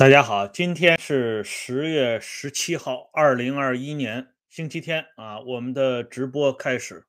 [0.00, 7.04] 大家好，今天是十月十七号，二零二一年星期天啊，我们的直播开始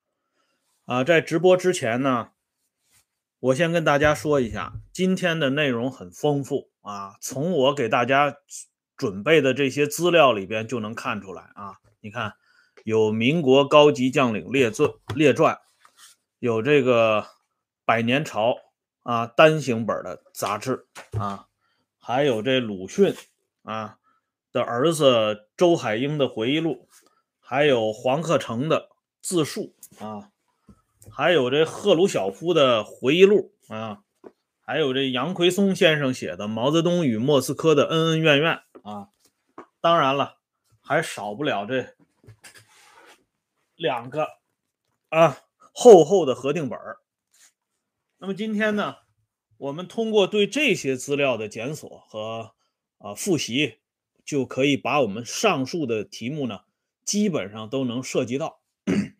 [0.83, 1.01] 啊。
[1.01, 2.31] 在直播之前呢，
[3.39, 8.35] 我先跟大家说一下，今天的内容很丰富啊，从我给大家
[8.97, 11.77] 准备的这些资料里边就能看出来啊。
[12.01, 12.33] 你看，
[12.83, 15.57] 有民国高级将领列传列传，
[16.39, 17.25] 有这个
[17.85, 18.57] 百年朝
[19.03, 21.47] 啊单行本的杂志啊。
[22.01, 23.15] 还有这鲁迅
[23.61, 23.99] 啊
[24.51, 26.89] 的儿子周海婴的回忆录，
[27.39, 28.89] 还有黄克诚的
[29.21, 30.31] 自述啊，
[31.11, 34.03] 还有这赫鲁晓夫的回忆录啊，
[34.65, 39.09] 还有这杨奎松先生写的《毛泽东与莫斯科的恩恩怨怨》啊，
[39.79, 40.37] 当然了，
[40.81, 41.95] 还少不了这
[43.75, 44.27] 两个
[45.09, 45.37] 啊
[45.71, 46.79] 厚厚的合订本。
[48.17, 48.97] 那么今天呢？
[49.61, 52.55] 我们通过对这些资料的检索和
[52.97, 53.75] 啊复习，
[54.25, 56.61] 就可以把我们上述的题目呢，
[57.05, 58.59] 基本上都能涉及到。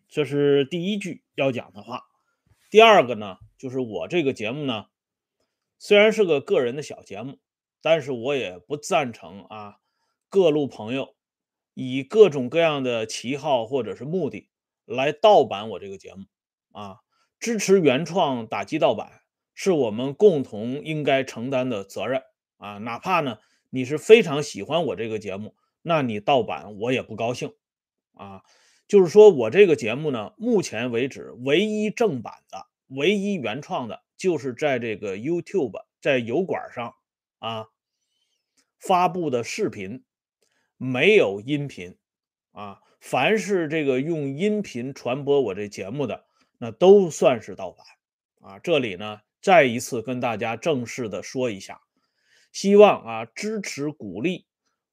[0.08, 2.06] 这是第一句要讲的话。
[2.70, 4.86] 第二个呢，就是我这个节目呢，
[5.78, 7.38] 虽然是个个人的小节目，
[7.80, 9.76] 但是我也不赞成啊
[10.28, 11.14] 各路朋友
[11.72, 14.50] 以各种各样的旗号或者是目的
[14.84, 16.24] 来盗版我这个节目
[16.72, 16.96] 啊，
[17.38, 19.21] 支持原创，打击盗版。
[19.54, 22.22] 是我们共同应该承担的责任
[22.56, 22.78] 啊！
[22.78, 23.38] 哪怕呢
[23.70, 27.52] 你是非常喜欢我这个节目，那你盗版我也不高兴
[28.14, 28.42] 啊！
[28.88, 36.94] 就是说我这个节目呢，目前为止唯一正版的、唯一原创的，就是在这个 YouTube 在油管上
[37.38, 37.68] 啊
[38.78, 40.04] 发布的视频，
[40.76, 41.96] 没有音频
[42.52, 42.80] 啊。
[43.00, 46.24] 凡是这个用音频传播我这节目的，
[46.58, 47.86] 那都算是盗版
[48.40, 48.58] 啊！
[48.58, 49.20] 这里呢。
[49.42, 51.82] 再一次跟大家正式的说一下，
[52.52, 54.38] 希望啊支持鼓励《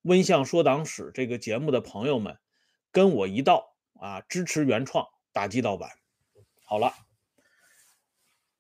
[0.02, 2.40] 温相说党史》这个节目的朋友们
[2.92, 5.92] 跟我一道啊支持原创，打击盗版。
[6.64, 6.94] 好了，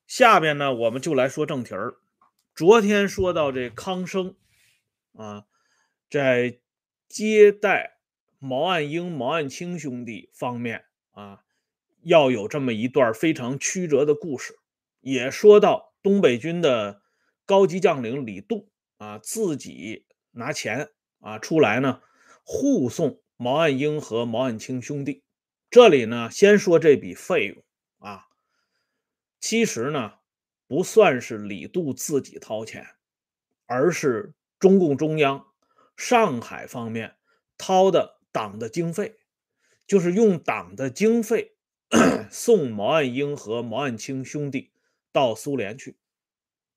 [0.06, 1.96] 下边呢我们就来说正题儿。
[2.53, 4.36] 昨天说到这康生
[5.13, 5.46] 啊，
[6.08, 6.59] 在
[7.08, 7.97] 接待
[8.38, 11.44] 毛岸英、毛岸青兄弟方面啊，
[12.03, 14.59] 要有这么一段非常曲折的故事。
[15.02, 17.02] 也说到东北军的
[17.46, 20.90] 高级将领李杜啊，自己拿钱
[21.20, 22.02] 啊出来呢
[22.44, 25.24] 护送毛岸英和毛岸青兄弟。
[25.70, 27.64] 这里呢，先说这笔费用
[28.00, 28.28] 啊，
[29.40, 30.14] 其实呢
[30.68, 32.88] 不算是李杜自己掏钱，
[33.66, 35.48] 而是中共中央
[35.96, 37.16] 上海方面
[37.58, 39.18] 掏的党的经费，
[39.86, 41.56] 就是用党的经费
[42.31, 44.72] 送毛岸英和毛岸青兄弟。
[45.12, 45.97] 到苏联去，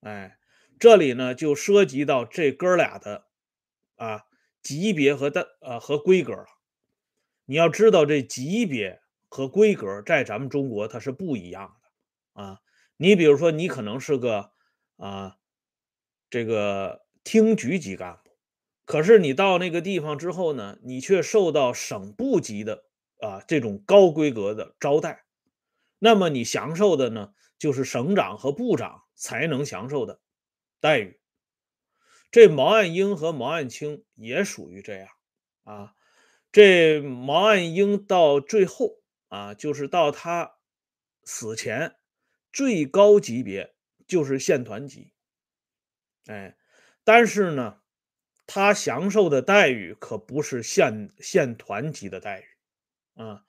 [0.00, 0.38] 哎，
[0.78, 3.26] 这里呢就涉及到这哥俩的
[3.97, 4.25] 啊
[4.62, 6.47] 级别和的呃和规格了。
[7.44, 11.76] 你要知道，这级别和规格在咱们中国它是不一样
[12.34, 12.60] 的啊。
[12.97, 14.53] 你比如说，你可能是个
[14.97, 15.37] 啊
[16.31, 18.31] 这个厅局级干部，
[18.84, 22.84] 可是你到那个地方之后呢，你却受到省部级的
[23.19, 25.25] 啊这种高规格的招待，
[25.98, 27.34] 那么你享受的呢？
[27.62, 30.20] 就是省长和部长才能享受的
[30.80, 31.20] 待遇。
[32.32, 35.08] 这毛岸英和毛岸青也属于这样
[35.62, 35.94] 啊。
[36.50, 38.96] 这毛岸英到最后
[39.28, 40.56] 啊，就是到他
[41.22, 41.94] 死前
[42.52, 43.76] 最高级别
[44.08, 45.12] 就是县团级。
[46.26, 46.56] 哎，
[47.04, 47.80] 但是呢，
[48.44, 53.44] 他享受的待遇可不是县县团级的待遇啊。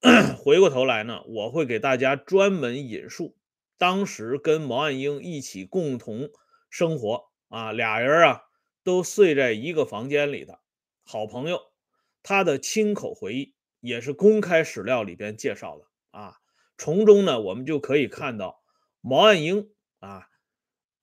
[0.36, 3.36] 回过头来呢，我会给大家专门引述。
[3.76, 6.30] 当时跟毛岸英一起共同
[6.70, 8.42] 生活啊，俩人啊
[8.82, 10.60] 都睡在一个房间里的
[11.02, 11.60] 好朋友，
[12.22, 16.38] 他的亲口回忆也是公开史料里边介绍的啊。
[16.78, 18.62] 从中呢，我们就可以看到
[19.00, 20.28] 毛岸英啊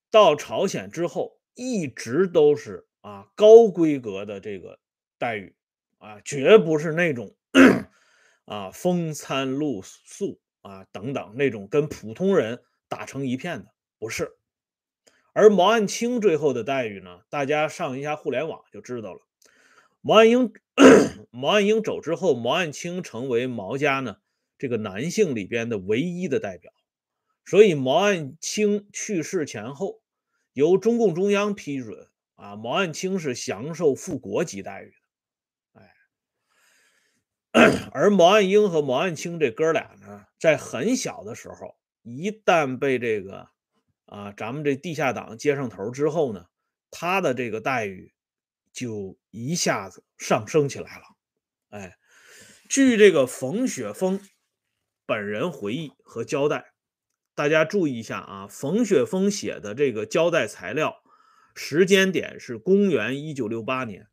[0.09, 4.79] 到朝鲜之后一直都是啊高规格的这个
[5.17, 5.55] 待遇
[5.97, 7.35] 啊，绝不是那种
[8.45, 10.39] 啊风餐露宿。
[10.63, 12.61] 啊，等等，那种跟普通人
[12.91, 14.33] 打成一片的不是，
[15.31, 17.21] 而毛岸青最后的待遇呢？
[17.29, 19.21] 大家上一下互联网就知道了。
[20.01, 20.51] 毛岸英，
[21.31, 24.17] 毛岸英走之后，毛岸青成为毛家呢
[24.57, 26.73] 这个男性里边的唯一的代表，
[27.45, 30.01] 所以毛岸青去世前后，
[30.51, 35.79] 由中共中央批准啊，毛岸青是享受副国级待遇的。
[35.79, 35.93] 哎。
[37.93, 43.49] 而毛岸英和毛岸青这哥俩呢，在很小的时候，一旦被这个
[44.05, 46.47] 啊咱们这地下党接上头之后呢，
[46.89, 48.13] 他的这个待遇
[48.73, 51.03] 就一下子上升起来了。
[51.69, 51.97] 哎，
[52.69, 54.19] 据这个冯雪峰
[55.05, 56.73] 本人回忆和交代，
[57.35, 61.03] 大家注意一下啊，冯雪峰写的这个交代材料
[61.55, 64.07] 时间点是公元一九六八年，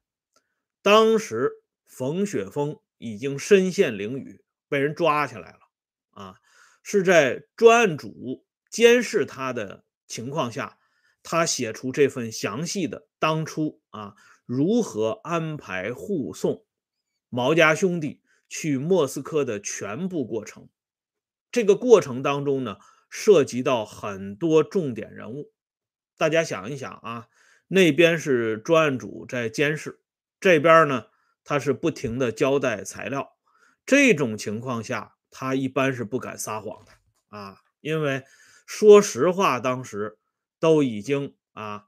[0.82, 1.50] 当时
[1.86, 5.58] 冯雪峰已经身陷囹圄，被人抓起来了
[6.10, 6.36] 啊，
[6.90, 10.78] 是在专案组监视他的情况下，
[11.22, 14.14] 他写出这份详细的当初啊。
[14.46, 16.64] 如何安排护送
[17.28, 20.70] 毛家兄弟去莫斯科的全部过程？
[21.52, 22.78] 这个过程当中呢，
[23.10, 25.52] 涉及到很多重点人物。
[26.16, 27.28] 大家想一想啊，
[27.66, 30.00] 那边是专案组在监视，
[30.40, 31.08] 这边呢，
[31.44, 33.36] 他是不停的交代材料。
[33.84, 36.92] 这种情况下，他一般是不敢撒谎的
[37.28, 38.24] 啊，因为
[38.66, 40.18] 说实话，当时
[40.58, 41.86] 都已经啊，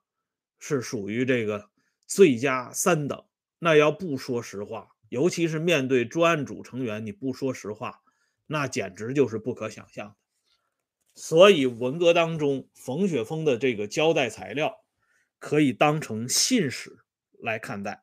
[0.58, 1.70] 是属于这个。
[2.12, 3.24] 罪加三等，
[3.60, 8.00] 那要不说实话，尤其是面对专案组成员，你不说实话，
[8.48, 10.16] 那简直就是不可想象。
[11.14, 14.84] 所以文革当中，冯雪峰的这个交代材料
[15.38, 16.98] 可以当成信史
[17.38, 18.02] 来看待。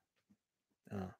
[0.89, 1.17] 啊，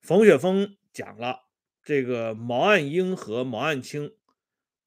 [0.00, 1.47] 冯雪峰讲了
[1.88, 4.12] 这个毛岸英和毛岸青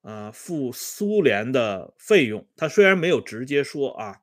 [0.02, 4.22] 啊赴苏联的费用，他虽然没有直接说啊，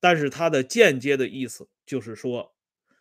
[0.00, 1.66] 但是他的间接的意思。
[1.86, 2.54] 就是说，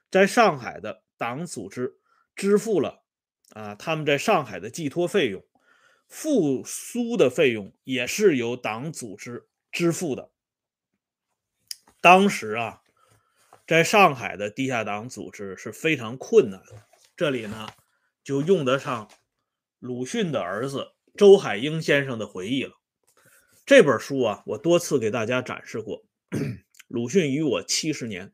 [0.10, 1.98] 在上海的党组织
[2.34, 3.04] 支付了
[3.50, 5.44] 啊，他们在上海的寄托费用，
[6.08, 10.32] 复苏的费用也是由党组织支付的。
[12.00, 12.82] 当时啊，
[13.68, 16.84] 在上海的地下党组织是非常困难的。
[17.18, 17.68] 这里呢，
[18.24, 19.10] 就用得上
[19.80, 22.74] 鲁迅的儿子周海婴先生的回忆了。
[23.66, 26.06] 这本书啊，我多次给大家展示过，
[26.88, 28.30] 《鲁迅与我七十年》。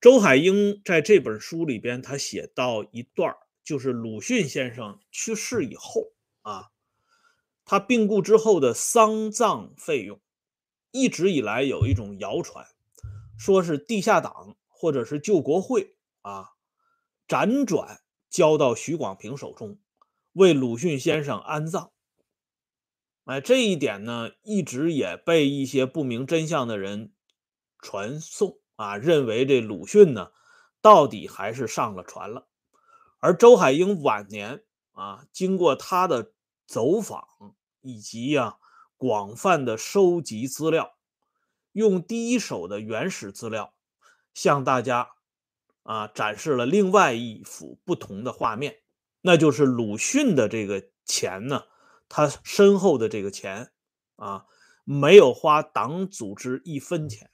[0.00, 6.12] 周海婴在这本书里边，他写到一段就是鲁迅先生去世以后
[6.42, 6.70] 啊，
[7.64, 10.20] 他病故之后的丧葬费用，
[10.90, 12.66] 一直以来有一种谣传，
[13.38, 16.50] 说是地下党或者是救国会啊，
[17.26, 18.02] 辗转
[18.34, 19.78] 交到徐广平手中，
[20.32, 21.92] 为鲁迅先生安葬。
[23.26, 27.12] 哎，这一点呢，一直也被一些不明真相的人
[27.78, 28.58] 传颂。
[28.74, 30.32] 啊，认为这鲁迅呢，
[30.80, 32.48] 到底还是上了船了。
[33.20, 36.32] 而周海婴晚年啊，经过他的
[36.66, 37.28] 走访
[37.82, 38.58] 以及呀
[38.96, 40.96] 广泛的收集资料，
[41.70, 43.72] 用第一手的原始资料，
[44.34, 45.10] 向大家
[45.84, 48.82] 啊展示了另外一幅不同的画面，
[49.22, 51.62] 那就是鲁迅的这个钱呢，
[52.08, 53.70] 他身后的这个钱
[54.16, 54.46] 啊，
[54.82, 57.30] 没有花党组织一分钱。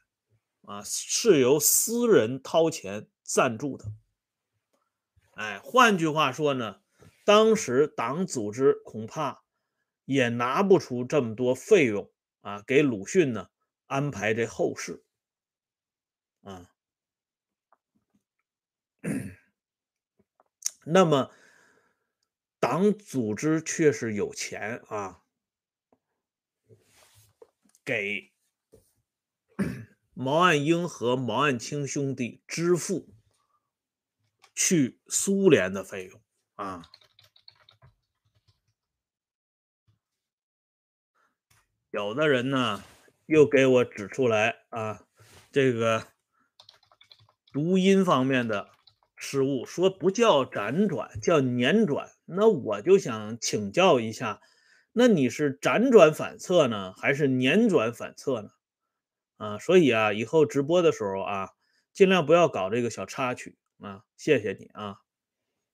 [0.62, 3.86] 啊，是由私人掏钱赞助的。
[5.32, 6.76] 哎，换句话说呢，
[7.24, 9.42] 当时党组织恐怕
[10.04, 12.08] 也拿不出这么多费用
[12.42, 13.48] 啊，给鲁迅呢
[13.86, 15.02] 安排这后事。
[16.42, 16.69] 啊，
[20.84, 21.30] 那么
[22.58, 25.22] 党组织却是有钱啊，
[27.84, 28.32] 给。
[30.12, 33.14] 毛岸英和毛岸青兄弟支付
[34.54, 36.22] 去苏联的费用
[36.56, 36.82] 啊，
[41.90, 42.84] 有的人呢
[43.24, 45.06] 又给我指出来啊，
[45.50, 46.08] 这个
[47.50, 48.70] 读音方面的
[49.22, 52.10] 失误，说不叫辗转，叫辗转。
[52.24, 54.40] 那我就想请教一下，
[54.92, 58.48] 那你是辗转反侧呢，还是辗转反侧呢？
[59.36, 61.50] 啊，所以啊，以后直播的时候啊，
[61.92, 64.96] 尽量不要搞这个小插曲啊，谢谢你啊。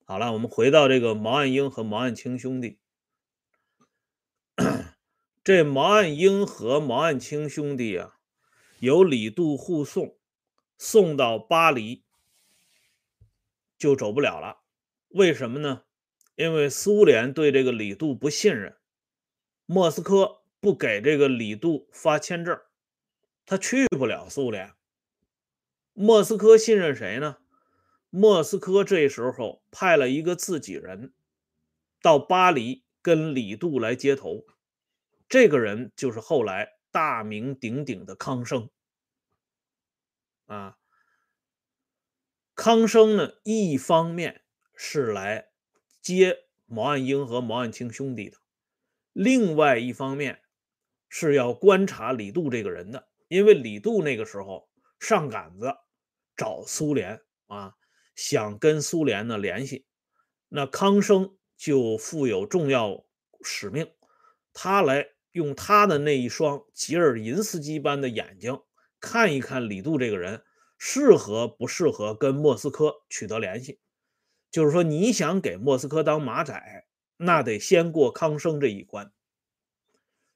[0.05, 2.81] 好了，我们回到这个毛岸英和毛岸青兄弟。
[5.45, 8.17] 这毛岸英和毛岸青兄弟啊，
[8.81, 10.19] 由李杜护送，
[10.77, 12.03] 送到巴黎
[13.79, 14.63] 就走不了了。
[15.09, 15.85] 为什么呢？
[16.35, 18.77] 因为苏联对这个李杜不信任，
[19.65, 22.61] 莫斯科不给这个李杜发签证。
[23.47, 24.75] 他去不了苏联，
[25.93, 27.39] 莫斯科信任谁呢？
[28.11, 31.15] 莫斯科这时候派了一个自己人
[32.03, 34.45] 到巴黎跟李杜来接头，
[35.29, 38.69] 这个人就是后来大名鼎鼎的康生。
[40.47, 40.77] 啊，
[42.67, 44.43] 康生呢，一方面
[44.75, 45.51] 是来
[46.03, 48.39] 接毛岸英和毛岸青兄弟的，
[49.13, 50.41] 另外一方面
[51.09, 53.07] 是要观察李杜这个人的。
[53.29, 54.69] 因为李杜那个时候
[54.99, 55.73] 上杆子
[56.37, 57.75] 找苏联啊，
[58.17, 59.87] 想跟苏联呢联系。
[60.49, 63.07] 那康生就负有重要
[63.43, 63.89] 使命，
[64.53, 68.61] 他来用他的那一双吉尔银斯基般的眼睛
[68.99, 70.43] 看一看李杜这个人
[70.79, 73.81] 适合不适合跟莫斯科取得联系。
[74.51, 76.87] 就是说，你想给莫斯科当马仔，
[77.19, 79.13] 那得先过康生这一关。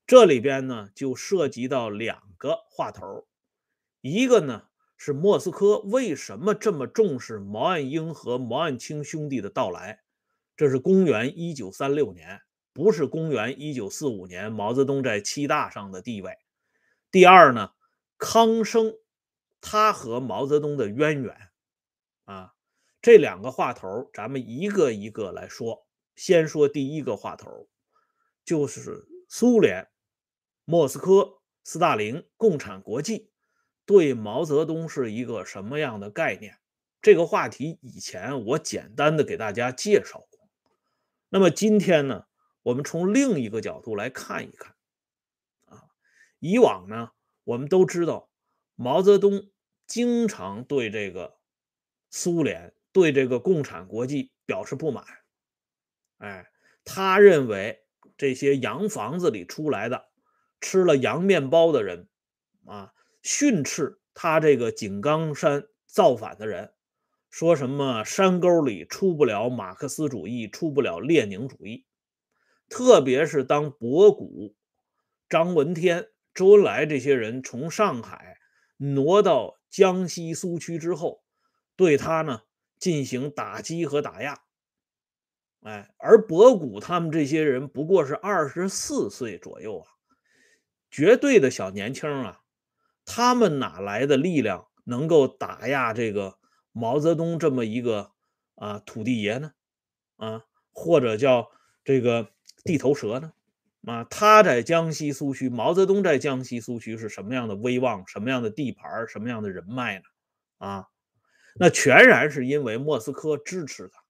[0.06, 3.28] 这里边呢，就涉及到两个话头，
[4.00, 4.64] 一个呢
[4.96, 10.00] 是莫斯科为什么这么重视毛岸英和毛岸青兄弟的到来？
[10.56, 12.40] 这是公元一九三六年，
[12.74, 16.36] 不是公元一九四五年毛泽东在七大上的地位。
[17.10, 17.70] 第二呢，
[18.18, 18.92] 康生
[19.60, 21.50] 他和毛泽东的渊源
[22.24, 22.54] 啊。
[23.02, 25.86] 这两个话头，咱们一个一个来说。
[26.14, 27.68] 先说第一个话头，
[28.44, 29.88] 就是苏联、
[30.64, 33.30] 莫斯科、斯大林、共产国际
[33.86, 36.58] 对毛泽东是一个什么样的概念？
[37.00, 40.50] 这个话题以前我简单的给大家介绍过。
[41.30, 42.26] 那么今天呢，
[42.62, 44.74] 我们从另一个角度来看一看。
[45.66, 45.84] 啊，
[46.38, 47.12] 以往呢，
[47.44, 48.29] 我们都知道
[48.80, 49.50] 毛泽东
[49.86, 51.38] 经常对这个
[52.10, 52.74] 苏联。
[52.92, 55.04] 对这个共产国际表示不满，
[56.18, 56.50] 哎，
[56.84, 57.84] 他认为
[58.16, 60.08] 这些洋房子里出来的、
[60.60, 62.08] 吃了洋面包的人
[62.66, 66.72] 啊，训斥他这个井冈山造反的人，
[67.30, 71.86] 说什么山沟里出不了马克思主义，出不了列宁主义。
[72.68, 74.56] 特别是当博古、
[75.28, 78.39] 张闻天、周恩来这些人从上海
[78.80, 81.22] 挪到江西苏区之后，
[81.76, 82.42] 对他呢。
[82.80, 84.40] 进行打击和打压，
[85.60, 89.86] 哎，而博古他们这些人不过是二十四岁左右啊，
[90.90, 92.40] 绝对的小年轻啊，
[93.04, 96.38] 他们哪来的力量能够打压这个
[96.72, 98.12] 毛泽东这么一个
[98.54, 99.52] 啊土地爷呢？
[100.16, 101.50] 啊，或者叫
[101.84, 102.30] 这个
[102.64, 103.34] 地头蛇呢？
[103.86, 108.06] 啊，他在江西苏区，毛泽东在江西苏区是什么样的威望？
[108.06, 109.08] 什么样的地盘？
[109.08, 110.04] 什么样的人脉呢？
[110.58, 110.86] 啊？
[111.58, 114.00] 那全然是因为莫斯科支持他，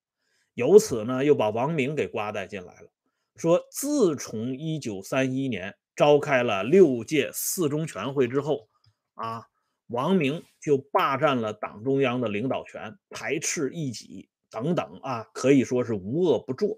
[0.55, 2.91] 由此呢，又把王明给刮带进来了。
[3.37, 8.69] 说自从一九三一年召开了六届四中全会之后，
[9.15, 9.47] 啊，
[9.87, 16.77] 王明就霸占了党中央的领导权，排斥异己等等啊，可以说是无恶不作。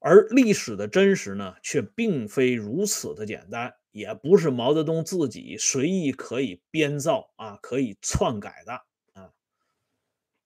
[0.00, 3.74] 而历史的真实呢，却并非如此的简单。
[3.92, 9.32] 也不是毛泽东自己随意可以编造啊，可以篡改的啊。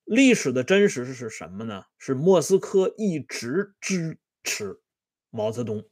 [0.04, 1.84] 历史的真实是什么呢？
[1.98, 4.80] 是莫斯科一直支持
[5.28, 5.86] 毛泽东，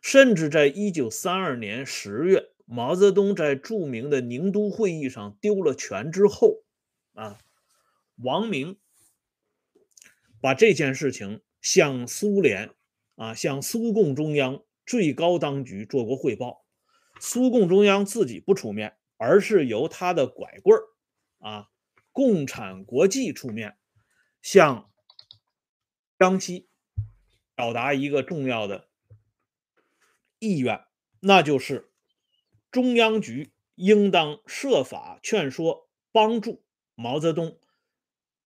[0.00, 6.62] 甚至在一九三二年十月，毛泽东在著名的宁都会议上丢了权之后
[7.14, 7.40] 啊，
[8.22, 8.78] 王明
[10.40, 12.70] 把这件事情向苏联
[13.18, 16.64] 啊，向苏共中央最高当局做过汇报。
[17.20, 20.84] 苏共中央自己不出面，而是由他的拐棍儿
[21.40, 21.68] 啊，
[22.12, 23.76] 共产国际出面，
[24.40, 24.88] 向
[26.16, 26.68] 江西
[27.56, 28.88] 表达一个重要的
[30.38, 30.84] 意愿，
[31.18, 31.90] 那就是
[32.70, 36.62] 中央局应当设法劝说、帮助
[36.94, 37.58] 毛泽东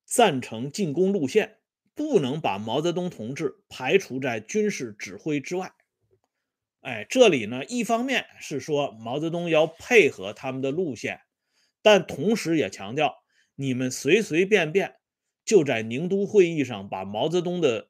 [0.07, 1.59] 赞成进攻路线，
[1.95, 5.73] 不能把毛泽东同志排除在军事指挥之外。
[6.81, 11.21] 哎，这里呢，一方面是说毛泽东要配合他们的路线，
[11.81, 13.15] 但同时也强调，
[13.55, 14.97] 你们随随便便
[15.45, 17.89] 就在宁都会议上把毛泽东的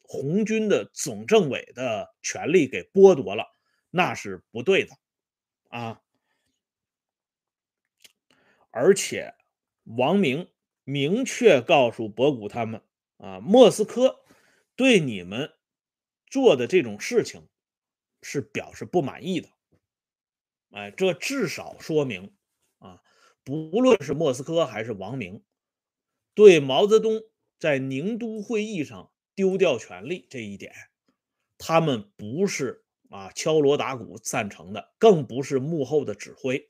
[0.00, 3.46] 红军的总政委的权利给剥夺了，
[3.90, 4.92] 那是不对的
[5.68, 6.00] 啊！
[8.70, 9.34] 而且
[9.84, 10.48] 王明
[10.84, 12.82] 明确告诉博古他们
[13.18, 14.24] 啊，莫斯科
[14.74, 15.52] 对你们
[16.26, 17.46] 做的这种事情。
[18.20, 19.48] 是表示不满意的，
[20.72, 22.34] 哎，这至少说明
[22.78, 23.00] 啊，
[23.44, 25.44] 不论是莫斯科还是王明，
[26.34, 27.22] 对毛泽东
[27.60, 30.74] 在宁都会议上丢掉权力这一点，
[31.58, 36.68] 他们不是啊敲锣打鼓赞成的，更不是幕后的指挥。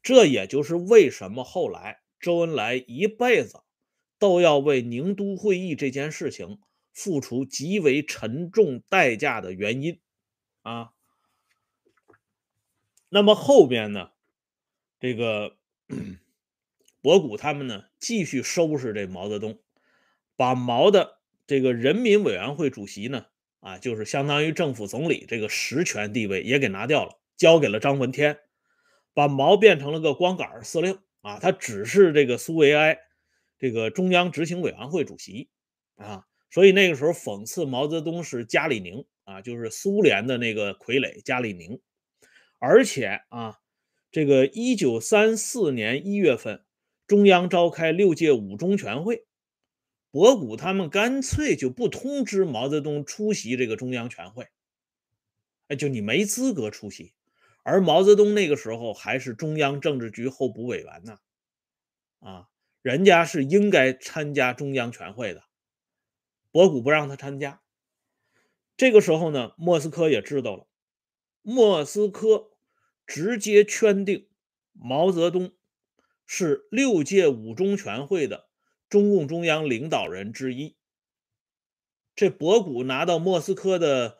[0.00, 3.64] 这也就是为什么后来周恩来一辈子
[4.22, 6.60] 都要为宁都会议这件事情
[6.92, 9.98] 付出极为沉重代价的原因。
[10.62, 10.90] 啊，
[13.08, 14.10] 那么后边呢？
[15.00, 15.56] 这个
[17.02, 19.58] 博古他们呢，继续收拾这毛泽东，
[20.36, 23.26] 把毛的这个人民委员会主席呢，
[23.58, 28.38] 啊，就是相当于政府总理这个实权地位也给拿掉了，交给了张闻天，
[29.14, 33.00] 把毛变成了个光杆司令啊，他只是这个苏维埃
[33.62, 35.48] 这个中央执行委员会主席
[35.94, 41.80] 啊，所以那个时候讽刺毛泽东是加里宁啊，就是苏联的那个傀儡加里宁，
[42.58, 43.60] 而且啊，
[44.10, 46.64] 这个一九三四年一月份，
[47.06, 49.26] 中央召开六届五中全会，
[50.10, 54.48] 博古他们干脆就不通知毛泽东出席这个中央全会，
[55.68, 57.12] 哎，就你没资格出席。
[57.62, 61.18] 而毛泽东那个时候还是中央政治局候补委员呢，
[62.18, 62.48] 啊，
[62.82, 65.44] 人家是应该参加中央全会的，
[66.50, 67.62] 博古不让他参加。
[68.76, 70.66] 这个时候呢，莫斯科也知道了，
[71.42, 72.50] 莫斯科
[73.06, 74.28] 直接圈定
[74.72, 75.52] 毛泽东
[76.26, 78.48] 是六届五中全会的
[78.88, 80.76] 中共中央领导人之一。
[82.16, 84.18] 这博古拿到莫斯科的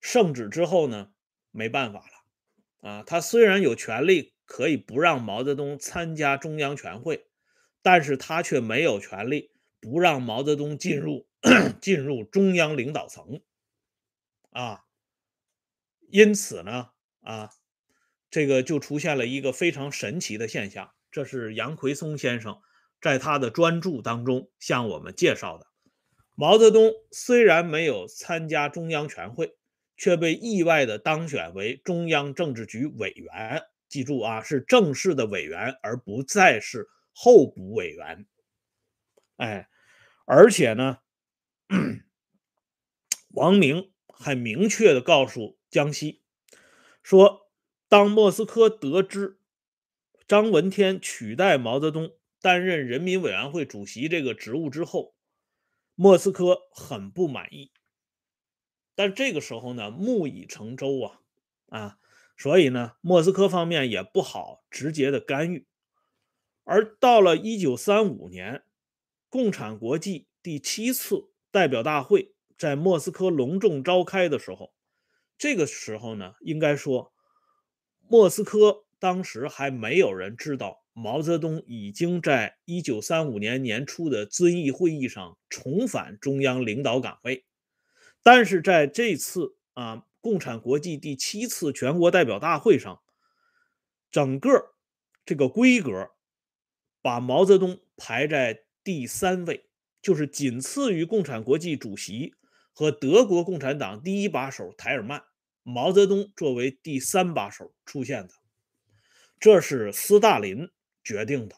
[0.00, 1.12] 圣旨之后呢，
[1.50, 2.88] 没办法了。
[2.88, 7.29] 啊，他虽然有权利可以不让毛泽东参加中央全会，
[7.82, 11.26] 但是他却没有权利不让毛泽东进入
[11.80, 13.40] 进入中央领导层。
[14.50, 14.84] 啊，
[16.08, 16.88] 因此呢，
[17.22, 17.50] 啊，
[18.30, 22.60] 这个就出现了一个非常神奇的现象，这是杨奎松先生
[23.00, 25.66] 在他的专著当中向我们介绍的。
[26.34, 29.56] 毛泽东虽然没有参加中央全会。
[30.02, 33.60] 却被意外的当选为中央政治局委员。
[33.86, 38.26] 记住啊，是正式的委员，而不再是候补委员。
[39.36, 39.68] 哎，
[40.26, 40.98] 而且呢，
[43.28, 46.22] 王明还明确的告诉江西
[47.02, 47.50] 说，
[47.88, 49.40] 当莫斯科得知
[50.28, 55.14] 张闻天取代毛泽东担任人民委员会主席这个职务之后，
[55.94, 57.72] 莫斯科很不满意。
[58.94, 61.20] 但这个时候呢，木已成舟啊，
[61.68, 61.98] 啊，
[62.36, 65.66] 所以呢，莫斯科方面也不好直接的干预。
[66.64, 68.62] 而到了一九三五年，
[69.28, 74.72] 共产国际第七次代表大会在莫斯科隆重召开的时候，
[75.38, 77.12] 这个时候呢，应该说，
[78.08, 87.46] 莫斯科当时还没有人知道毛泽东已经在一九三五年年初的遵义会议上重返中央领导岗位。
[88.22, 93.00] 但是在这次啊，共产国际第七次全国代表大会上，
[94.10, 94.74] 整个
[95.24, 96.10] 这个规格
[97.02, 99.68] 把毛泽东排在第三位，
[100.02, 102.34] 就是仅次于共产国际主席
[102.72, 105.24] 和德国共产党第一把手台尔曼，
[105.62, 108.34] 毛泽东作为第三把手出现的，
[109.38, 110.70] 这是斯大林
[111.02, 111.56] 决定的。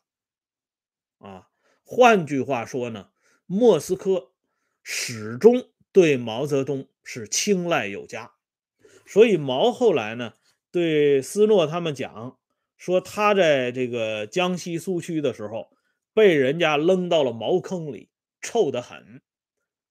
[1.18, 1.48] 啊，
[1.84, 3.10] 换句话说呢，
[3.46, 4.32] 莫斯科
[4.82, 5.68] 始终。
[5.94, 8.32] 对毛泽东是青睐有加，
[9.04, 10.32] 所以毛后来呢
[10.70, 12.38] 对斯诺他们讲
[12.82, 15.70] 说，他在这个江西苏区的时候
[16.12, 19.22] 被人家扔到了茅坑里，臭得很。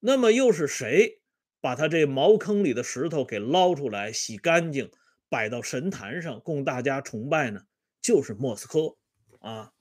[0.02, 1.22] 那么又是谁
[1.62, 4.92] 把他这茅坑里的石头给捞出来、洗干净，
[5.30, 7.62] 摆到神坛上供大家崇拜呢？
[8.02, 8.98] 就是莫斯科
[9.40, 9.72] 啊。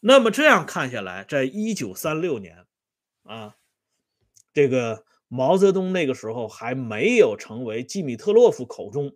[0.00, 2.64] 那么这样看下来，在一九三六年
[3.24, 3.56] 啊，
[4.54, 5.04] 这个。
[5.28, 9.12] 毛泽东那个时候还没有成为季米特洛夫口中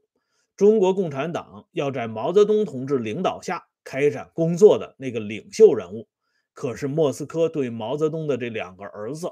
[0.60, 6.06] 中国共产党要在毛泽东同志领导下开展工作的那个领袖人物。
[6.52, 9.30] 可是莫斯科对毛泽东的这两个儿子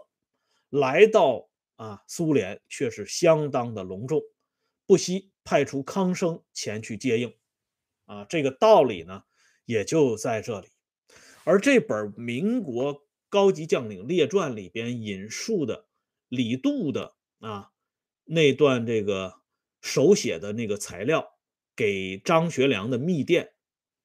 [0.70, 4.22] 来到啊苏联却是相当的隆重，
[4.86, 7.34] 不惜派出康生前去接应。
[8.06, 9.24] 啊，这个道理呢
[9.66, 10.68] 也就在这里。
[11.44, 15.84] 而这本《民国高级将领列传》里边引述的。
[16.30, 17.68] 李杜的啊
[18.24, 19.34] 那段这个
[19.88, 21.27] 手写的那个材料
[21.74, 23.53] 给张学良的密电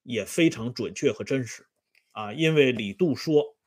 [0.04, 1.68] 也非常准确和真实
[2.12, 3.58] 啊，因为李杜说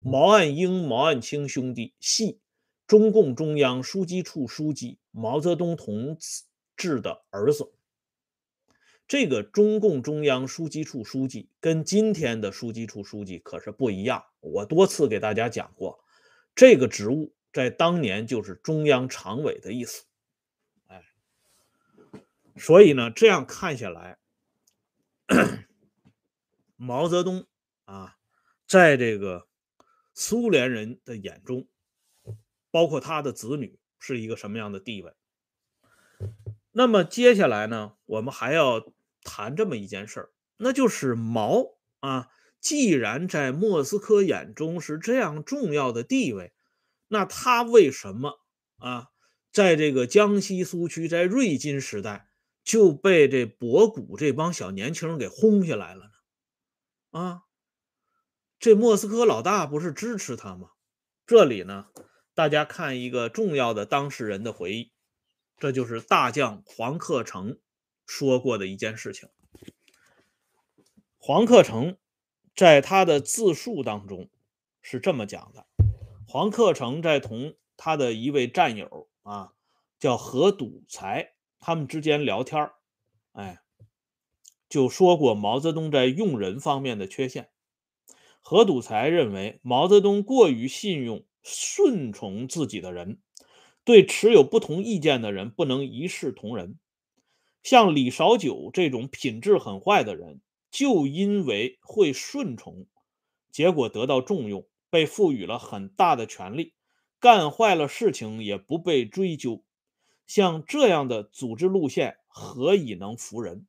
[0.00, 2.40] 毛岸英、毛岸青兄弟系
[2.88, 6.18] 中共中央书记处书记毛泽东同
[6.76, 7.72] 志的儿子。
[9.06, 16.02] 这个中共中央书记处书记跟今天的书记处书记可是不一样，我多次给大家讲过
[16.56, 17.32] 这个职务。
[17.52, 20.04] 在当年就是中央常委的意思，
[22.56, 24.18] 所以呢，这样看下来，
[26.76, 27.46] 毛泽东
[27.84, 28.16] 啊，
[28.66, 29.48] 在这个
[30.14, 31.66] 苏联人的眼中，
[32.70, 35.14] 包括他的子女是一个什么样的地位？
[36.70, 42.28] 那么接下来呢，我们还要谈这么一件事儿，那就是毛啊，
[42.60, 46.52] 既然在莫斯科眼中是这样重要的地位。
[47.08, 48.40] 那他为什么
[48.78, 49.08] 啊，
[49.50, 52.26] 在这个江西苏区，在瑞金时代
[52.64, 56.10] 就被这博古这帮小年轻给轰下来了呢？
[57.20, 57.42] 啊，
[58.58, 60.70] 这莫斯科老大不是支持他吗？
[61.26, 61.88] 这里呢，
[62.34, 64.92] 大家看一个重要的当事人的回忆，
[65.58, 67.58] 这就是大将黄克诚
[68.06, 69.28] 说过的一件事情。
[71.18, 71.96] 黄克诚
[72.54, 74.30] 在他的自述当中
[74.80, 75.66] 是这么讲的：
[76.26, 79.52] 黄克诚在同他的一位战友啊，
[79.98, 81.31] 叫何笃才，
[81.64, 82.70] 他们之间聊天
[83.34, 83.60] 哎，
[84.68, 87.50] 就说过毛泽东在用人方面的缺陷。
[88.40, 93.20] 何笃才认为毛泽东过于信用、顺从自己的人，
[93.84, 96.80] 对持有不同意见的人不能一视同仁。
[97.62, 102.86] 像李少九这种品质很坏的人，就因为会顺从，
[103.52, 106.74] 结果得到重用，被赋予了很大的权力，
[107.20, 109.62] 干坏了事情也不被追究。
[110.26, 113.66] 像这样的组织路线，何以能服人？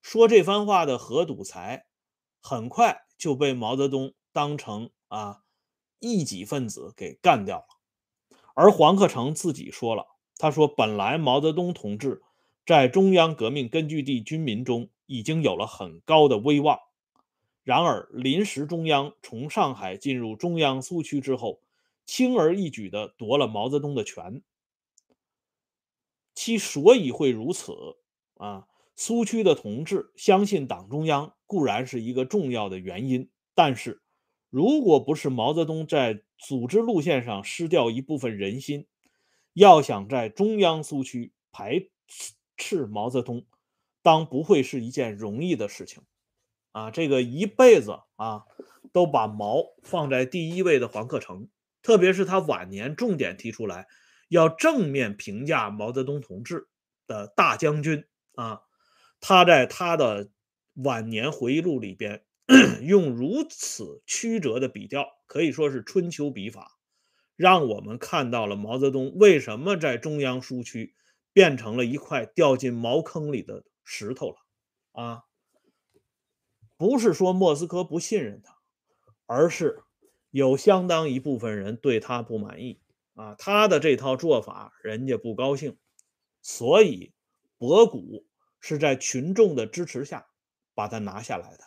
[0.00, 1.86] 说这番话的何笃才，
[2.40, 3.04] 很快。
[3.18, 5.42] 就被毛泽东当成啊
[5.98, 7.66] 异己分子给干掉了，
[8.54, 12.22] 而黄克诚自己说了，他说本来毛泽东同志
[12.64, 16.78] 在中央革命根据地军民中已经有了很高的威望，
[17.64, 21.60] 然而临时中央从上海进入中央苏区之后，
[22.06, 24.44] 轻而易举地夺了毛泽东的权，
[26.38, 27.72] 其所以会如此
[28.34, 28.68] 啊。
[28.94, 34.02] 苏区的同志相信党中央固然是一个重要的原因，但是
[34.48, 38.86] 如果不是毛泽东在组织路线上失掉一部分人心，
[39.52, 41.88] 要想在中央苏区排
[42.56, 43.44] 斥毛泽东，
[44.00, 46.04] 当不会是一件容易的事情。
[46.70, 48.44] 啊，这个一辈子啊
[48.92, 51.48] 都把毛放在第一位的黄克诚，
[51.82, 53.88] 特别是他晚年重点提出来
[54.28, 56.68] 要正面评价毛泽东同志
[57.06, 58.62] 的大将军啊。
[59.20, 60.30] 他在他的
[60.74, 62.24] 晚年回忆录里边，
[62.82, 66.78] 用如此曲折的笔调，可以说是春秋笔法，
[67.34, 70.94] 让我们看到了毛泽东为什么在中央苏区
[71.32, 74.36] 变成了一块掉进茅坑里的石头了
[74.92, 75.24] 啊！
[76.76, 78.56] 不是说莫斯科不信任他，
[79.26, 79.82] 而是
[80.30, 82.80] 有相当一部分人对他不满意
[83.18, 85.76] 啊，他的这套做法人家不高兴，
[86.40, 87.12] 所以
[87.58, 88.26] 博古。
[88.60, 90.26] 是在群众的支持下
[90.74, 91.64] 把他拿下来的。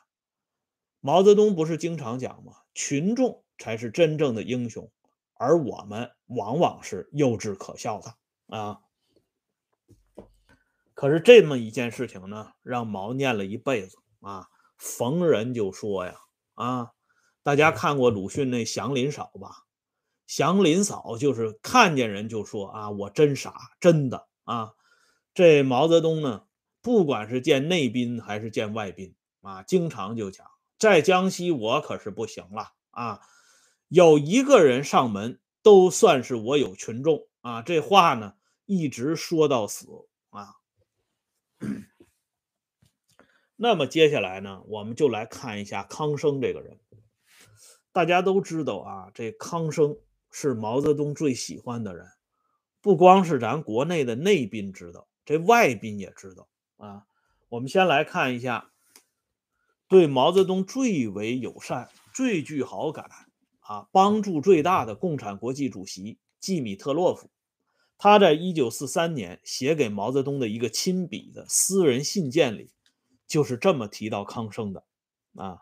[0.99, 2.51] 毛泽东不是经常讲吗？
[2.73, 4.91] 群众才是真正的英雄，
[5.35, 8.17] 而我们往往是幼稚可笑的
[8.57, 8.81] 啊。
[10.93, 16.19] 可是这么一件事情呢，让毛念了一辈子啊，逢人就说呀
[16.55, 16.91] 啊。
[17.41, 19.63] 大家看过鲁迅那《祥林嫂》吧？
[20.31, 24.71] 祥林嫂就是看见人就说啊，我真傻，真的啊。
[25.33, 26.45] 这毛泽东呢？
[26.81, 30.47] 不管是见内宾还是见外宾啊，经常就讲，
[30.79, 33.19] 在江西我可是不行了啊，
[33.89, 39.85] 有一个人上门都算是我有群众啊，这话呢一直说到死
[40.29, 40.55] 啊。
[43.57, 46.79] 那么接下来呢，我们就来看一下康生这个人。
[47.91, 49.97] 大家都知道啊，这康生
[50.31, 52.07] 是毛泽东最喜欢的人，
[52.81, 56.47] 不光是咱国内的内宾知道，这外宾也知道。
[56.77, 57.05] 啊，
[57.49, 58.71] 我们先来看一下，
[59.87, 63.09] 对毛泽东最为友善、最具好感
[63.59, 67.29] 啊，帮助最大的共产国际主席季米特洛夫，
[67.97, 72.71] 他在一九四三年写给毛泽东的一个亲笔的私人信件里，
[73.27, 74.83] 就是这么提到康生的
[75.35, 75.59] 啊。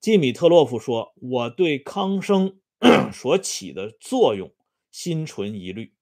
[0.00, 2.58] 季米特洛夫说：“我对康生
[3.12, 4.54] 所起的作用
[4.90, 5.94] 心存疑虑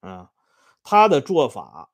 [0.00, 0.32] 啊，
[0.82, 1.90] 他的做法。”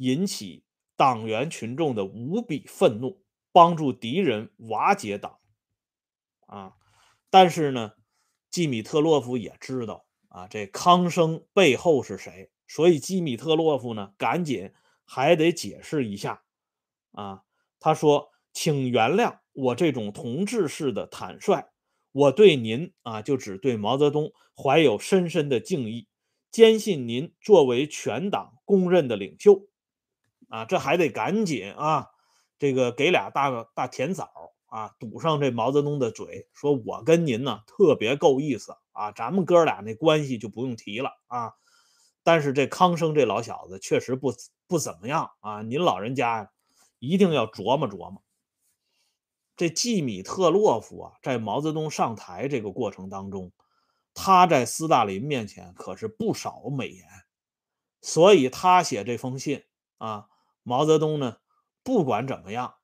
[0.00, 5.40] 引起党员群众的无比愤怒，帮助敌人瓦解党，
[6.46, 6.76] 啊！
[7.30, 7.94] 但是呢，
[8.48, 14.72] 基米特洛夫也知道啊，这康生背后是谁，所以基米特洛夫呢，赶紧
[15.04, 16.44] 还得解释一下
[17.10, 17.42] 啊。
[17.80, 21.72] 他说：“请原谅我这种同志式的坦率，
[22.12, 26.08] 我对您啊，就只对毛泽东怀有深深的敬意，
[26.50, 29.66] 坚信您作为全党公认的领袖。”
[30.48, 32.06] 啊，这还得赶紧啊！
[32.58, 34.30] 这个给俩大大甜枣
[34.64, 41.52] 啊，堵上这毛泽东的嘴，说我跟您呢特别够意思啊，咱们哥俩那关系就不用提了啊。
[42.24, 44.32] 但是这康生这老小子确实不
[44.66, 46.48] 不怎么样啊，您老人家呀
[46.98, 48.22] 一定要琢磨琢磨。
[49.58, 53.50] 这季米特洛夫啊，在毛泽东上台这个过程当中，
[54.14, 57.04] 他在斯大林面前可是不少美言，
[58.00, 59.64] 所以他写这封信
[59.96, 60.28] 啊。
[60.62, 61.38] 毛泽东呢，
[61.82, 62.76] 不管怎么样，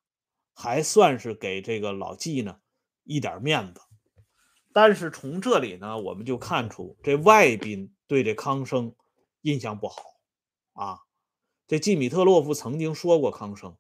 [0.52, 2.58] 还算是给这个老季呢
[3.04, 3.80] 一点面子。
[4.72, 8.96] 但是从这里呢，我们就看出这外宾对这康生
[9.42, 10.02] 印象不好
[10.72, 10.98] 啊。
[11.68, 13.76] 这季米特洛夫曾经说过康生，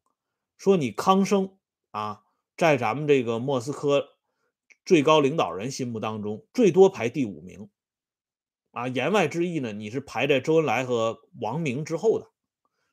[0.56, 1.58] 说你康生
[1.90, 2.23] 啊，
[2.56, 4.16] 在咱们这个莫斯科
[4.84, 7.68] 最高领导人心目当中，最多排第五名
[8.70, 8.88] 啊。
[8.88, 12.30] 言外之意呢，你是排在周恩来和王明之后的，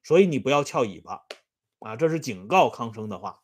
[0.04, 1.22] 所以你不要翘尾巴
[1.80, 1.96] 啊。
[1.96, 3.42] 这是警告康生的话。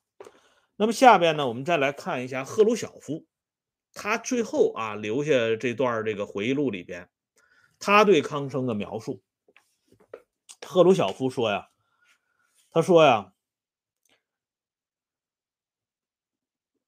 [0.76, 3.26] 那么下边呢，我们再来看一下赫鲁晓夫。
[3.94, 7.10] 他最后啊留下这段这个回忆录里边，
[7.80, 9.24] 他对康生的描述，
[10.62, 11.70] 赫鲁晓夫说呀，
[12.70, 13.34] 他说呀，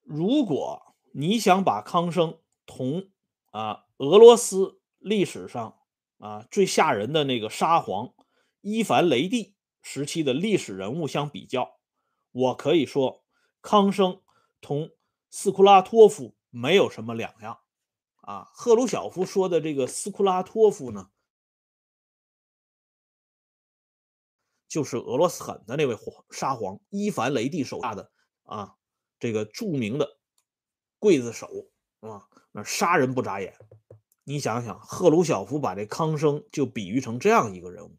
[0.09, 3.11] 如果你想把康生同
[3.51, 5.79] 啊俄罗斯历史上
[6.17, 8.15] 啊最吓人的那个沙皇
[8.61, 11.79] 伊凡雷帝时期的历史人物相比较，
[12.31, 13.23] 我可以说
[13.61, 14.23] 康生
[14.59, 14.89] 同
[15.29, 16.35] 斯库拉托夫。
[16.51, 17.59] 没有什么两样，
[18.21, 21.11] 啊，赫鲁晓夫说的这个斯库拉托夫呢，
[24.67, 25.95] 就是俄罗斯狠的那位
[26.31, 28.11] 沙皇伊凡雷帝手下的
[28.45, 28.78] 啊，
[29.19, 30.17] 这个著名的
[30.99, 31.47] 刽子手
[31.99, 33.55] 啊，那杀人不眨眼。
[34.23, 37.97] 你想想，赫鲁晓夫把这康生就比喻成这样一个人物，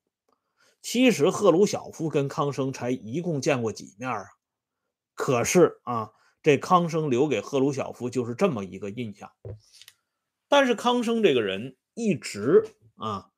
[0.80, 4.24] 其实赫鲁晓夫跟康生才一共见过几面啊？
[5.14, 6.12] 可是啊。
[6.42, 9.30] 这康生留给赫鲁晓夫就是这么一个印象，
[10.48, 13.30] 但是康生这个人一直啊，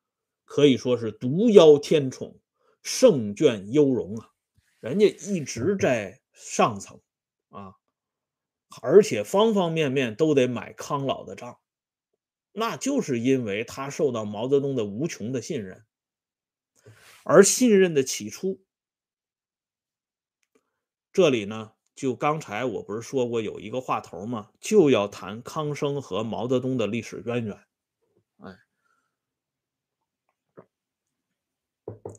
[0.45, 2.39] 可以说是独邀天宠，
[2.81, 4.31] 胜倦优容啊，
[4.79, 7.01] 人家一直在上层
[7.53, 7.77] 啊，
[8.83, 11.61] 而且方方面面都得买康老的账，
[12.51, 15.85] 那就是因为他受到毛泽东的无穷的信任，
[17.23, 18.65] 而信任的起初，
[21.13, 21.75] 这里呢。
[21.95, 24.51] 就刚才我不是说过有一个话头吗？
[24.59, 27.63] 就要谈康生和毛泽东的历史渊源。
[28.39, 28.59] 哎，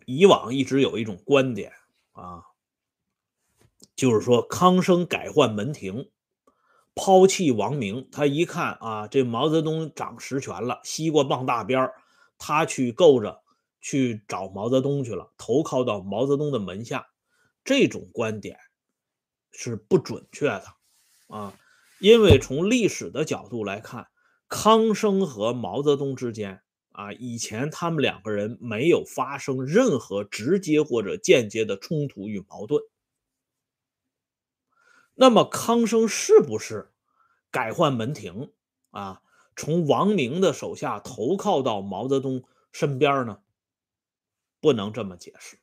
[0.05, 1.73] 以往一直有一种观点
[2.11, 2.45] 啊，
[3.95, 6.09] 就是说康生改换门庭，
[6.95, 8.07] 抛弃王明。
[8.11, 11.89] 他一看啊，这毛泽东掌实权了，西瓜傍大边
[12.37, 13.41] 他去够着
[13.81, 17.07] 去找毛泽东去了，投靠到毛泽东的门下。
[17.63, 18.57] 这种观点。
[19.55, 20.63] 是不准确的
[21.27, 21.53] 啊，
[21.99, 24.07] 因为从历史的角度来看，
[24.49, 32.81] 康生和毛泽东之间啊，以前他们两个人没有发生任何直接或者间接的冲突与矛盾。
[35.15, 36.91] 那么康生是不是
[37.51, 38.51] 改换门庭
[38.91, 39.21] 啊，
[39.55, 43.41] 从王明的手下投靠到毛泽东身边呢？
[44.59, 45.59] 不能这么解释。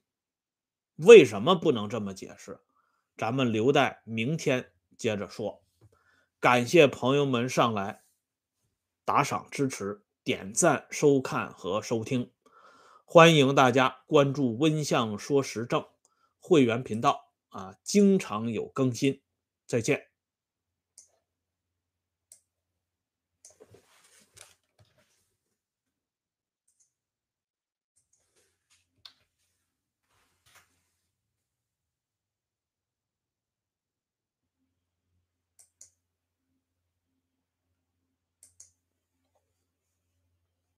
[0.97, 2.61] 为什么不能这么解释？
[3.17, 5.63] 咱们留待明天接着说。
[6.39, 8.03] 感谢朋友们上来
[9.05, 12.31] 打赏支持、点赞、收看和收听，
[13.05, 15.85] 欢迎大家关注“温相说时政”
[16.39, 19.21] 会员频道啊，经常有更新。
[19.71, 20.10] 再见。